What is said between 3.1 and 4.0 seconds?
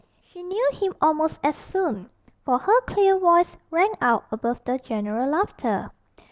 voice rang